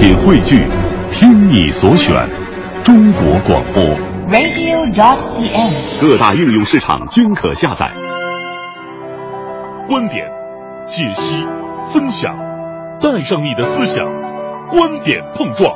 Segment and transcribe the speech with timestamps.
[0.00, 0.66] 品汇聚，
[1.12, 2.26] 听你所选，
[2.82, 3.84] 中国广播。
[4.30, 6.00] radio.dot.cn，。
[6.00, 7.92] 各大应用市场均可下载。
[9.86, 10.24] 观点、
[10.86, 11.46] 解析、
[11.92, 12.34] 分享，
[12.98, 14.02] 带上你的思想，
[14.70, 15.70] 观点碰撞。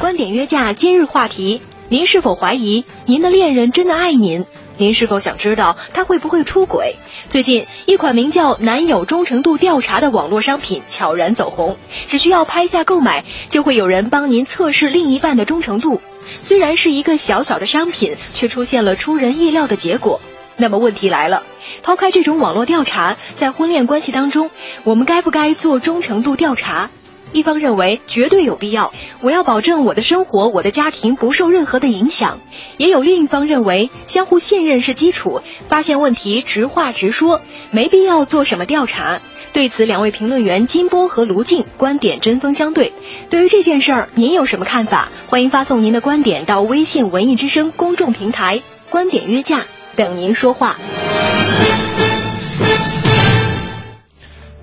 [0.00, 4.44] 观点约架今日话题：您是否怀疑您的恋人真的爱您？
[4.78, 6.94] 您是否想知道他会不会出轨？
[7.28, 11.76] 最近，一款名叫“男友忠诚度调查”的网络商品悄然走红，
[12.06, 16.00] 只需要拍下购买，就会有人帮您测试另一半的忠诚度。
[16.40, 20.20] 虽然是一个小小的商品，却出现了出人意料的结果。
[20.56, 21.42] 那么问题来了，
[21.82, 24.50] 抛开这种网络调查，在婚恋关系当中，
[24.84, 26.90] 我们该不该做忠诚度调查？
[27.32, 32.38] 一方认为绝对有必要，我要保证我的生活、我的家庭不受任何的影响；
[32.76, 39.20] 也有另一方认为相互信任是基础，发现问题直话直说，没必要做什么调查。
[39.52, 42.92] 对此，两位评论员金波和卢静观点针锋相对。
[43.30, 45.10] 对于这件事儿，您有什么看法？
[45.26, 49.64] 欢迎发送您的观点到微信“文艺之声”公众平台“观点约架”，
[49.96, 50.78] 等您说话。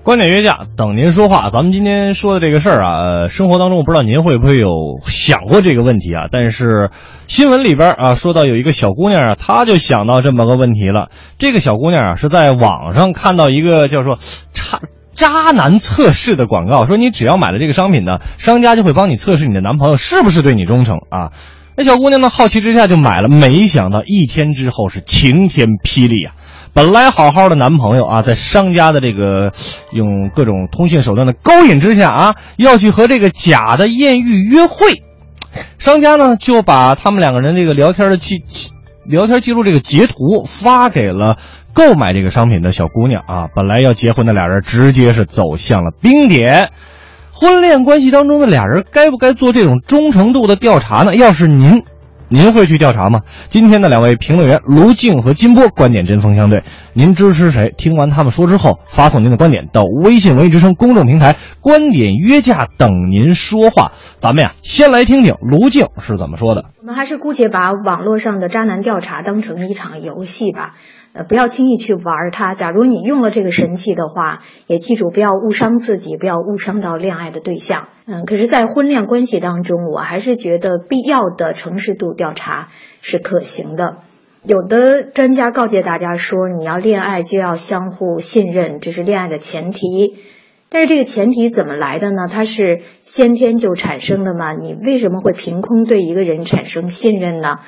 [0.06, 1.50] 观点约架，等您说话。
[1.50, 6.28] 咱们今天说的这个事儿啊，生活当中我不知道您会不会有想过这个问题啊？
[6.30, 6.92] 但是
[7.26, 11.08] 新闻里边啊说到有一个小姑娘啊，她就想到这么个问题了。
[11.40, 14.16] 这个小姑娘啊是在网上看到一个叫做
[14.54, 14.80] “渣
[15.12, 21.32] 渣男测试”的广告，说你只要买了这个商品呢，商家就会帮你测试你的男朋友是不是对你忠诚啊。
[21.76, 26.34] 那小姑娘呢好奇之下就买了，没想到一天之后是晴天霹雳啊！
[26.76, 29.50] 本来好好的男朋友啊，在商家的这个
[29.92, 35.02] 用各种通讯手段的勾引之下啊，要去和这个假的艳遇约会，
[35.78, 38.42] 商家呢就把他们两个人这个聊天的记
[39.06, 41.38] 聊天记录这个截图发给了
[41.72, 43.48] 购买这个商品的小姑娘啊。
[43.54, 46.72] 本来要结婚的俩人直接是走向了冰点。
[47.32, 51.16] 婚恋关系当中的俩人该不该做这种忠诚度的调查呢？
[51.16, 51.84] 要是您。
[52.28, 53.20] 您会去调查吗？
[53.50, 57.72] 今天的两位评论员卢静和金波观点针锋相对，您支持谁？
[57.76, 63.92] 听完他们说之后，发送您的观点到微信“文艺之声”公众平台“观点约架”等您说话。
[64.18, 66.66] 咱们呀，先来听听卢静是怎么说的。
[66.80, 70.74] 我们还是姑且把网络上的渣男调查当成一场游戏吧，
[71.12, 72.54] 呃，不要轻易去玩它。
[72.54, 77.88] 假如你用了这个神器的话，也记住不要误伤自己，不要误伤到恋爱的对象。
[78.06, 82.68] 嗯，可是，在婚恋关系当中，我还是觉得必要的诚实度调查
[83.00, 83.98] 是可行的。
[84.44, 90.18] 有的专家告诫大家说，你要恋爱就要相互信任，这是恋爱的前提。
[90.68, 92.28] 但是这个前提怎么来的呢？
[92.30, 94.52] 它是先天就产生的吗？
[94.52, 97.60] 你为什么会凭空对一个人产生信任呢？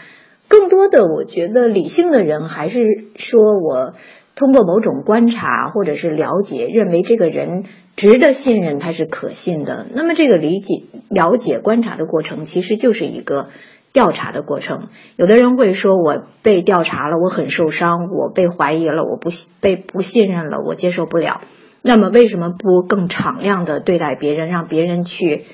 [0.48, 2.80] 更多的，我觉得理性的人还是
[3.16, 3.94] 说我
[4.34, 7.64] 通过某种观察或者是了解，认为这个人
[7.96, 9.86] 值得信任，他是可信的。
[9.92, 13.48] 那么这个理解、了解、观察的过程，其实就是一个
[13.92, 14.88] 调查的过程。
[15.16, 19.30] 有的人会说，我被调查了，我很受伤，我被怀疑了，我不
[19.60, 21.40] 被不信任了，我接受不了。
[21.82, 25.44] 那么为什么不更敞亮的对待别人，让别人去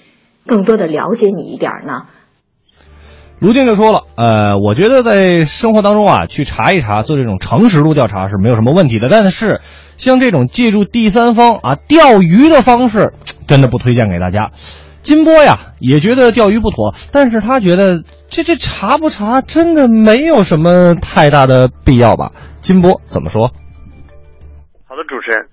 [0.47, 2.07] 更多的了解你一点呢？
[3.45, 9.11] 卢静就说了，呃，我觉得在生活当中啊，去查一查，做这种诚实度调查是没有什么问题的。
[9.11, 9.61] 但是，
[9.99, 13.13] 像这种借助第三方啊钓鱼的方式，
[13.47, 14.49] 真的不推荐给大家。
[15.03, 22.33] 金波呀也觉得钓鱼不妥，但是他觉得这这查不查真的没有什么太大的必要吧？
[22.63, 23.49] 金波怎么说？
[24.89, 25.49] 好的，主持人，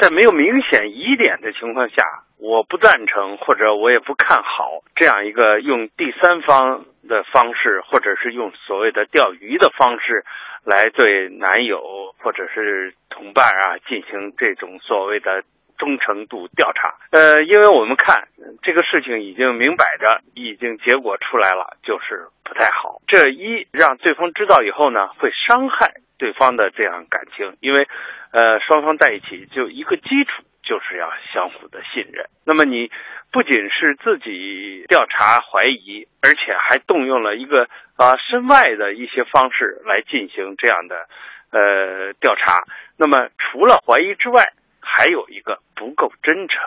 [0.00, 1.96] 在没有明显疑点的情况下，
[2.38, 10.24] 我不赞成或者我也不看好这样一个用第三方的方式，或者是用所谓的钓鱼的方式，
[10.64, 15.44] 来对男友或者是同伴啊进行这种所谓的
[15.78, 16.94] 忠诚度调查。
[17.10, 18.28] 呃，因为我们看
[18.62, 23.00] 这个事情已经明摆着，已经结果出来了，就是不太好。
[23.06, 27.88] 这一让对方知道以后呢，会伤害对方的这样感情，因为
[28.32, 30.42] 呃双方在一起就一个基础。
[30.66, 32.24] 就是要相互的信任。
[32.46, 32.90] 那么你
[33.30, 37.68] 不仅是自己调查怀疑，而且还动用了一个
[37.98, 41.06] 啊身外的一些方式来进行这样的
[41.50, 42.64] 呃调查。
[42.96, 44.54] 那么除了怀疑之外，
[44.84, 46.60] 还有一个不够真诚。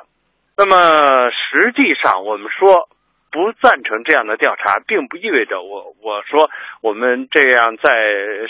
[0.58, 2.90] 那么实际上我们说
[3.32, 6.50] 不赞成这样的调查，并不意味着我我说
[6.82, 7.92] 我们这样在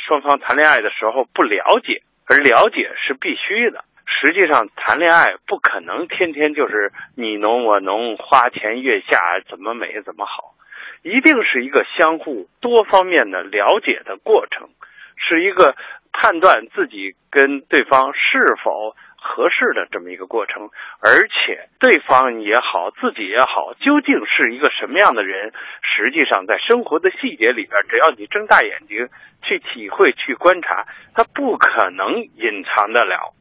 [0.06, 3.84] 双方谈恋爱的时候不了解，而了解是必须的。
[4.10, 10.56] 实际上，谈恋爱不可能天天就是你侬我侬，花前月下，怎么美怎么好，
[11.04, 14.70] 一定是一个相互多方面的了解的过程，
[15.18, 15.75] 是一个
[16.13, 18.96] 判断自己跟对方是否
[19.27, 20.71] 合适的这么一个过程，
[21.03, 25.51] 而且对方也好，自己也好，究竟是一个什么样的人，
[25.83, 29.09] 实际上在生活的细节里边，只要你睁大眼睛
[29.44, 33.35] 去体会、去观察，他不可能隐藏得了。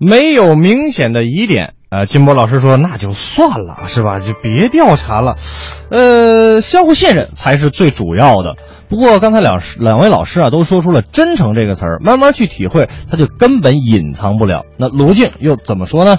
[0.00, 4.20] 没有明显的疑点，呃，金波老师说那就算了，是吧？
[4.20, 5.34] 就别调查了，
[5.90, 8.54] 呃，相互信任才是最主要的。
[8.88, 14.66] 不过刚才两两位老师啊都说出了“真诚”这个词儿，慢慢去体会，他就根本隐藏不了。
[14.78, 16.18] 那卢静又怎么说呢？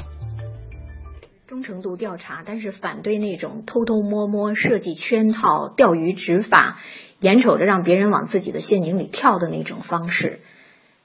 [1.47, 6.79] 忠诚度调查，但是反对那种偷偷摸摸设计圈套、钓鱼执法，
[7.21, 10.41] 眼瞅着让别人往自己的陷阱里跳的那种方式。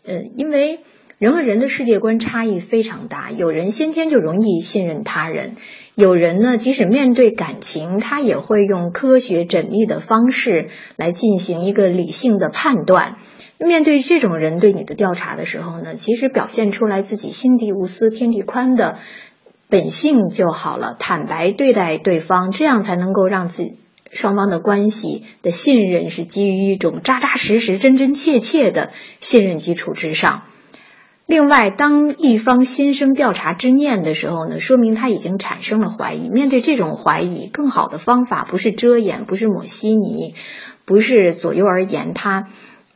[0.05, 0.81] 呃，因为。
[1.19, 5.57] 人和人的世界观差异非常大，有人先天就容易信任他人，
[5.95, 13.17] 有人呢，即使面对感情，他也会用科学缜密的方式来进行一个理性的判断。
[13.59, 18.99] 面对这种人对你的调查的时候呢，其实表现出来自己心地无私天地宽的
[19.71, 23.79] 本性就好了，坦白对待对方，这样才能够让自己
[24.11, 28.91] 双方的关系的信任是基于一种扎扎实实、真真切切的
[29.21, 30.43] 信任基础之上。
[31.27, 36.29] 另外，当一方心生调查之念的时候呢，说明他已经产生了怀疑。
[36.31, 40.35] 面对这种怀疑，更好的方法不是遮掩，不是抹稀泥，
[40.85, 42.47] 不是左右而言他，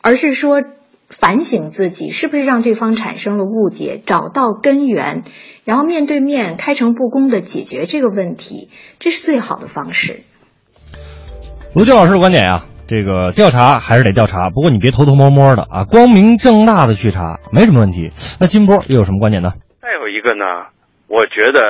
[0.01, 0.63] 而是说
[1.09, 5.25] 反省自己是不是让对方产生了误解，找到根源，
[5.65, 8.69] 然后面对面开诚布公的解决这个问题，
[9.01, 10.23] 这是最好的方式。
[11.75, 12.70] 卢俊老师的观点呀。
[12.91, 18.11] 这个调查还是得调查，不过你别偷偷摸摸的啊，光明正大的去查没什么问题。
[18.41, 19.53] 那金波又有什么观点呢？
[19.81, 20.67] 再有一个呢，
[21.07, 21.63] 我觉得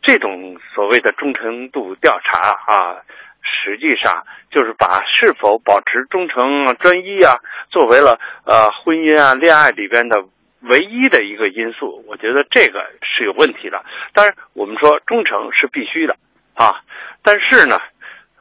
[0.00, 3.02] 这种所谓的忠诚度调查啊，
[3.42, 4.22] 实际上
[4.52, 6.38] 就是把是否保持忠诚
[6.78, 7.34] 专一啊，
[7.70, 10.22] 作为了呃婚姻啊恋爱里边的
[10.70, 12.04] 唯一的一个因素。
[12.06, 13.82] 我觉得这个是有问题的。
[14.14, 16.14] 当然，我们说忠诚是必须的
[16.54, 16.78] 啊，
[17.24, 17.80] 但是呢，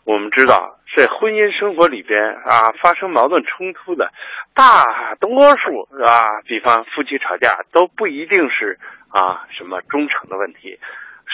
[0.05, 0.77] 我们知道。
[0.95, 4.11] 在婚姻生活里边啊，发生矛盾冲突的
[4.53, 8.77] 大多数啊，比方夫妻吵架都不一定是
[9.09, 10.79] 啊什么忠诚的问题，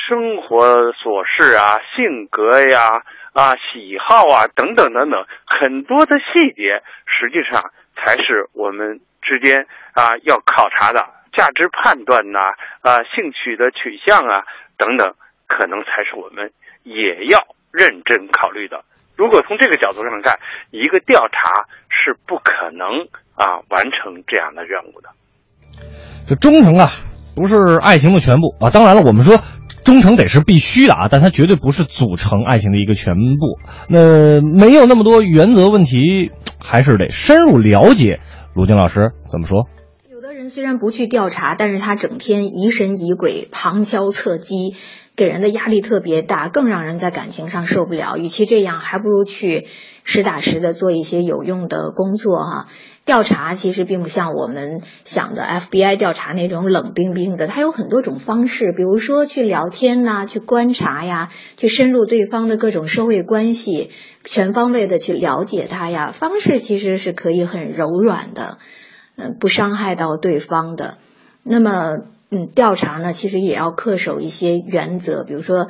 [0.08, 3.04] 生活琐事啊、性格呀、
[3.34, 12.40] 啊喜好啊等等等等，很多的细节，实际上才是我们之间啊要考察的价值判断呐
[12.82, 14.46] 啊兴趣的取向啊
[14.78, 15.16] 等等，
[15.48, 16.54] 可能才是我们
[16.84, 18.86] 也要认真考虑的。
[19.20, 20.40] 如果从这个角度上看，
[20.72, 22.88] 一个调查是不可能
[23.36, 25.10] 啊完成这样的任务的。
[26.26, 26.88] 这忠诚啊，
[27.36, 28.70] 不是爱情的全部啊。
[28.70, 29.38] 当然了，我们说
[29.84, 33.60] 忠诚得是必须的啊，但它绝对不是组成爱情的一个全部。
[33.90, 38.22] 那没有那么多原则问题，还是得深入了解。
[38.56, 39.68] 鲁静老师怎么说？
[40.50, 44.76] 虽然不去调查，但是他整天疑神疑鬼、旁敲侧击。
[45.16, 48.16] 给人的压力特别大，更让人在感情上受不了。
[48.16, 49.68] 与其这样，还不如去
[50.06, 52.68] 实打实的做一些有用的工作哈。
[53.04, 63.90] 调查其实并不像我们想的 FBI 调查那种冷冰冰的，它有很多种方式，比如说去聊天呐，去观察呀，去深入对方的各种社会关系，
[64.24, 66.12] 全方位的去了解他呀。
[66.12, 68.60] 方式其实是可以很柔软的，
[69.20, 70.98] 嗯，不伤害到对方的。
[71.44, 72.00] 那么。
[72.32, 75.68] 嗯，调查呢，其实也要恪守一些原则，比如说，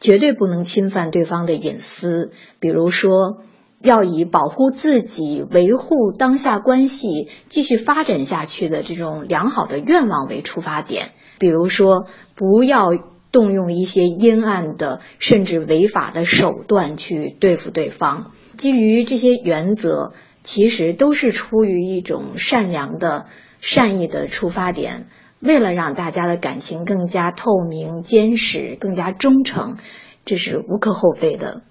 [0.00, 3.44] 绝对不能侵犯对方的隐私，比如说，
[3.80, 12.88] 要以保护自己、维护当下关系继续发展下去的这种良好的愿望为出发点，比如说，不要
[13.30, 18.32] 动用一些阴暗的甚至违法的手段去对付对方。
[18.56, 20.12] 基于这些原则，
[20.44, 23.26] 其实都是出于一种善良的、
[23.60, 25.08] 善意的出发点。
[25.40, 29.76] 为了让大家的感情更加透明、坚实、更加忠诚，
[30.24, 31.62] 这是无可厚非的。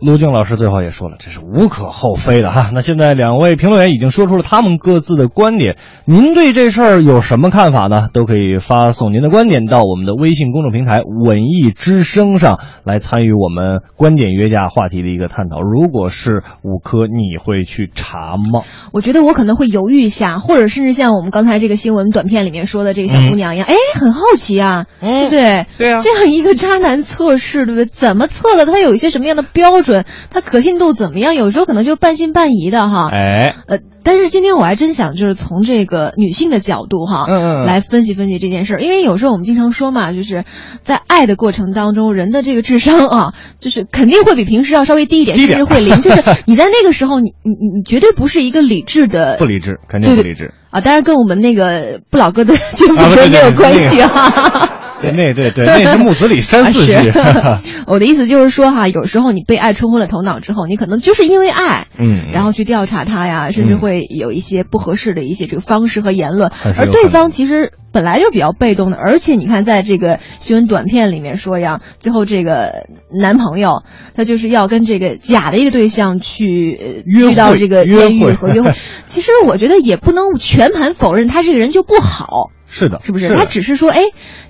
[0.00, 2.70] 陆静老师最后也说了，这是无可厚非的哈。
[2.74, 8.08] 那现在两位评论员已经说出了他们各自的观点，您对这事儿有什么看法呢？
[8.12, 15.62] 都可以发送您的观点到我们的微信公众平台“文艺之声”上来参与我们观点约架话题的一个探讨。
[15.62, 18.62] 如果是五科，你会去查吗？
[18.92, 25.66] 我觉得我可能会犹豫一下，或者甚至像我们刚才这个新闻短片里面说的这个小姑娘一样，哎，很好奇啊，对不对？
[25.78, 27.86] 对啊，这样一个渣男测试，对不对？
[27.86, 28.66] 怎么测的？
[28.66, 29.85] 他有一些什么样的标准？
[29.86, 31.34] 准，它可信度怎么样？
[31.34, 33.08] 有时候可能就半信半疑的哈。
[33.10, 40.44] 哎，呃，但是今天我还真想就是从这个女性的角度哈，嗯嗯来分析分析这件事儿，因为有时候我们经常说嘛，就是
[40.82, 46.00] 在爱的过程当中，人的这个智商啊，就是肯定会比平时要稍微低一点，甚至会零。
[46.02, 50.52] 就是你在那个时候，你你你你绝对不是一个理智的不理智，肯定不理智。
[50.70, 54.70] 啊，当然跟我们那个不老哥的节目啊对对主持人没有关系哈。
[55.02, 57.12] 对，那对对，那是木子李山四啊句。
[57.12, 57.12] 是
[57.86, 72.86] 我的意思就是说哈，有时候你被爱冲昏了头脑之后，你可能就是因为爱，嗯，然后去调查他呀，甚至嗯会有一些不合适的一些这个方式和言论，而对方其实本来就比较被动的，而且你看在这个新闻短片里面说呀，最后这个
[73.20, 73.82] 男朋友
[74.14, 78.72] 他就是要跟这个假的一个对象去呃遇到这个约艳遇会和约会，
[79.06, 82.50] 其实我觉得也不能全盘否认他这个人就不好。
[82.68, 83.28] 是的，是不是？
[83.28, 84.00] 的他只是说，哎，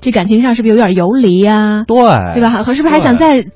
[0.01, 1.97] 这感情上是不是有点游离呀、对
[2.35, 2.51] 对吧？
[2.65, 3.47] 和是不是还想再，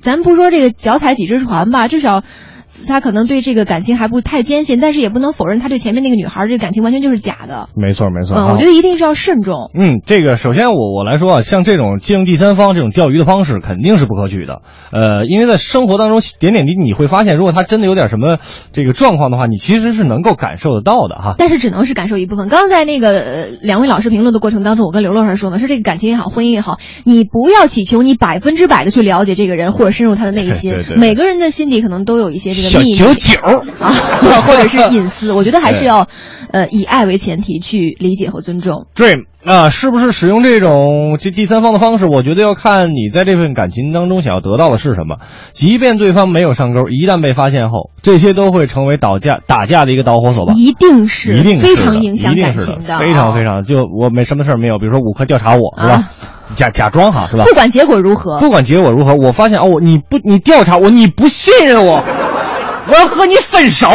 [0.00, 2.22] 咱不说这个脚踩几只船吧，至少
[2.86, 7.68] 他可能对这个感情还不太坚信，但是也不能否认他对前面那个女孩儿这个感情完全就是假的。
[7.76, 8.36] 没错没错。
[8.36, 9.70] 嗯，我觉得一定是要慎重。
[9.74, 14.62] 嗯，这个首先我我来说啊，像这种借用第三方这种钓鱼的方式肯定是不可取的。
[14.92, 18.38] 呃，因为在生活当中点点滴滴你会发现，如果他真的有点什么
[18.72, 21.34] 这个状况的话，你其实是能够感受得到的哈。
[21.38, 22.48] 但是只能是感受一部分。
[22.48, 30.72] 刚刚在那个呃两位老师评论的过程当中，我跟刘老师说呢，说这个感情也好，婚姻也好，你不要祈求你百分之百的去了解这个人或者深入他的内心。
[30.72, 33.40] 对对对每个人的心底可能都有一些这个秘密九九
[33.80, 33.90] 啊，
[34.46, 35.32] 或者是隐私。
[35.32, 36.06] 我觉得还是要，
[36.50, 38.86] 呃，以爱为前提去理解和尊重。
[38.96, 42.06] Dream 啊，是不是使用这种这第三方的方式？
[42.06, 45.16] 我觉得要看你在这份感情当中想要得到的是什么。
[45.52, 50.54] 即便对方没有上钩，一旦被发现后，这些都会成为打架打架的一个导火索吧。
[50.56, 53.62] 一定是一定是非常影响一定是感情的，非常啊非常。
[53.62, 56.10] 就我没什么事儿没有，比如说五科调查我是吧啊？
[56.54, 57.44] 假假装哈是吧？
[57.44, 62.04] 不管结果如何，不管结果如何，我发现哦，我你不你调查我，你不信任我，
[62.86, 63.88] 我要和你分手。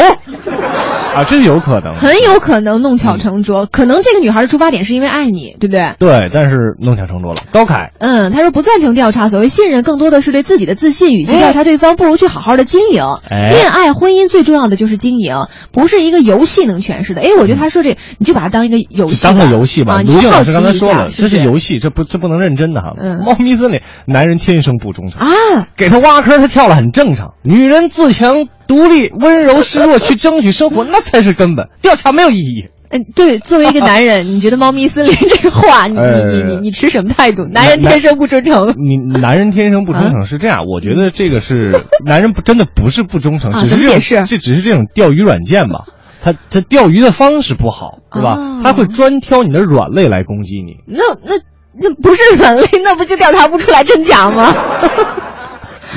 [1.19, 1.93] 啊，这是有可能。
[1.95, 3.65] 很有可能弄巧成拙。
[3.65, 5.93] 可能这个女孩的出发点是因为爱你，对不对？
[5.99, 7.41] 对，但是弄巧成拙了。
[7.51, 11.13] 高凯，嗯，他说不赞成调查，所谓信任更多的是对自己的自信。
[11.13, 13.03] 与其调查对方，不如去好好的经营。
[13.29, 15.35] 哎恋爱、婚姻最重要的就是经营，
[15.71, 17.21] 不是一个游戏能诠释的。
[17.21, 19.95] 哎，我觉得他说这，你就把它当一个游戏，当个游戏吧。
[19.95, 22.93] 啊，卢静老师刚才说了，这是游戏，这不这不能认真的哈。
[22.97, 25.67] 嗯猫咪森林，男人天生不忠诚，啊。
[25.75, 27.33] 给他挖坑他跳了很正常。
[27.43, 31.67] 女人自强独立、温柔示弱，去争取生活，那才是根本。
[31.81, 32.65] 调查没有意义。
[32.91, 37.45] 嗯，对，作为一个男人， 你觉得“猫咪森林”这个话，你呃你你你你持什么态度？
[37.45, 38.69] 男人天生不忠诚。
[38.69, 45.85] 你男人天生不忠诚是这样，我觉得这个是 男人不真的不是不忠诚，啊只是这种怎么解释这只是这种钓鱼软件吧。
[46.23, 48.33] 他他钓鱼的方式不好，对吧？
[48.39, 50.77] 哦他会专挑你的软肋来攻击你。
[50.87, 51.39] 那那
[51.79, 54.51] 那不是软肋，那不就调查不出来真假吗？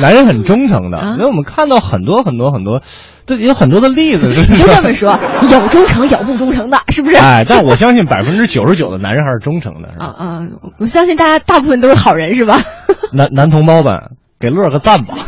[0.01, 2.81] 男人很忠诚的，啊因为我们看到很多很多很多，
[3.27, 5.19] 这有很多的例子，就 是你就这么说，
[5.51, 7.17] 有忠诚有不忠诚的，是不是？
[7.17, 9.89] 哎，但我相信百分之九十九的男人还是忠诚的？
[9.99, 10.41] 啊啊！
[10.79, 12.59] 我相信大家大部分都是好人，是吧？
[13.13, 15.15] 男男同胞们，给乐个赞吧。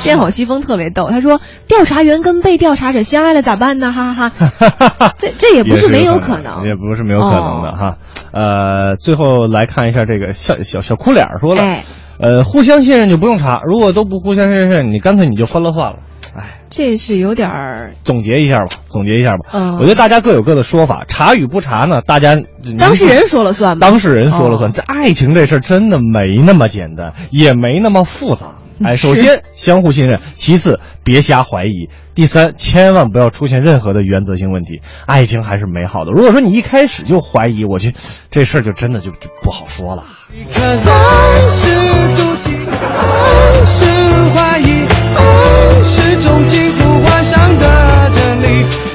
[0.00, 3.92] 剑吼西风特别逗，他说调查员跟被调查者相爱了咋办呢？
[3.92, 5.14] 哈哈哈！
[5.18, 7.96] 这这也不是没有可能，哦也不是没有可能的哈。
[8.32, 11.84] 呃，最后来看一下这个小小小哭脸说了，哎
[12.18, 15.98] 呃，互相信任就不用查，如果都不互相信任，你干脆你就分了算了。
[16.34, 19.44] 哎，这是有点儿总结一下吧，总结一下吧。
[19.52, 22.36] 嗯我觉得大家各有各的说法，查与不查呢，大家
[22.78, 23.86] 当事人说了算吧？
[23.86, 24.70] 当事人说了算。
[24.70, 28.46] 哦这爱情这事儿真的没那么简单，也没那么复杂。
[28.82, 34.80] 哎，首先相互信任，其次别瞎怀疑，第三千万不要出现任何的原则性问题。
[35.06, 36.10] 爱情还是美好的。
[36.10, 37.92] 如果说你一开始就怀疑，我去，
[38.30, 40.02] 这事儿就真的就就不好说了。
[40.56, 40.76] 爱
[41.50, 41.68] 是
[42.16, 42.50] 妒忌，
[42.98, 43.84] 爱是
[44.34, 48.93] 怀疑，爱是种近乎幻想的真理。